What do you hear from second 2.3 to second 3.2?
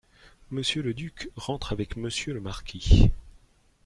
le marquis.